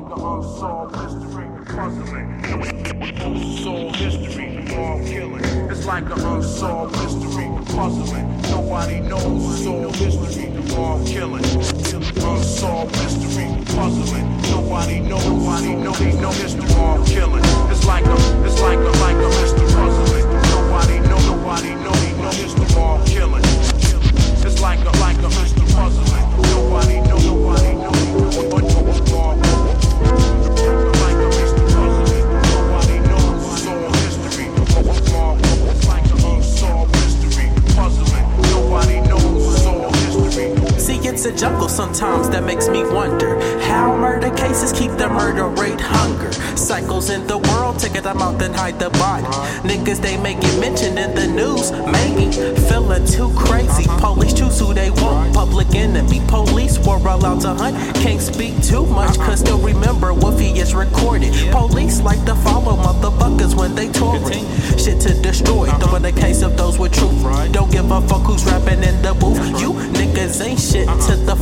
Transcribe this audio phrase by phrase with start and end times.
[0.00, 2.28] like an unsolved mystery, puzzling.
[3.20, 5.44] Unsolved history, all killing.
[5.70, 8.42] It's like an unsolved mystery, puzzling.
[8.42, 11.44] Nobody knows unsolved history, all killing.
[11.44, 14.40] Unsolved mystery, puzzling.
[14.42, 17.42] Nobody knows, nobody knows, no history, all killing.
[17.70, 19.57] It's like a, it's like a, like a mystery
[41.28, 46.32] a jungle sometimes that makes me wonder how murder cases keep the murder rate hunger.
[46.56, 49.26] Cycles in the world, take it out, then hide the body.
[49.68, 52.32] Niggas, they may get mentioned in the news, maybe
[52.68, 53.84] feeling too crazy.
[54.00, 56.20] Police choose who they want, public enemy.
[56.28, 60.27] Police were allowed to hunt, can't speak too much, cause still remember Wolfie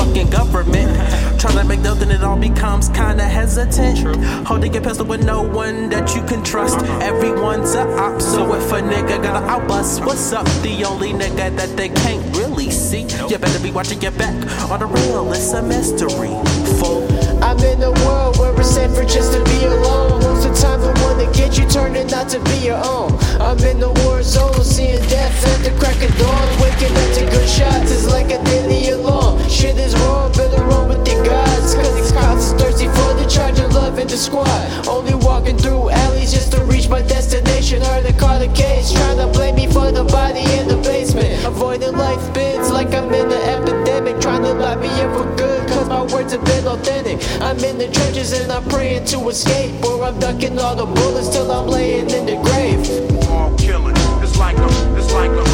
[0.00, 0.90] to fucking government.
[1.40, 3.98] Trying to make nothing, it all becomes kinda hesitant.
[4.46, 6.78] Holding your pistol with no one that you can trust.
[6.78, 6.98] Uh-huh.
[7.02, 10.46] Everyone's a op, so if a nigga got a outbust, what's up?
[10.62, 13.02] The only nigga that they can't really see.
[13.28, 14.34] You better be watching your back.
[14.70, 16.34] On the real, it's a mystery.
[16.78, 17.08] Fool.
[17.42, 20.20] I'm in a world where it's safer just to be alone.
[20.20, 23.16] Most of the time, the one that gets you turning out to be your own.
[23.40, 26.46] I'm in the war zone, seeing death at the crack of dawn.
[26.60, 28.19] Waking up to good shots is like
[34.10, 34.88] in the squad.
[34.88, 37.80] Only walking through alleys just to reach my destination.
[37.82, 41.44] Heard a caught a case, trying to blame me for the body in the basement.
[41.44, 44.20] Avoiding life bids like I'm in an epidemic.
[44.20, 47.18] Trying to lock me in for good, cause my words have been authentic.
[47.40, 49.84] I'm in the trenches and I'm praying to escape.
[49.84, 52.80] Or I'm ducking all the bullets till I'm laying in the grave.
[53.28, 53.94] all killing.
[54.22, 54.68] It's like a,
[54.98, 55.49] it's like a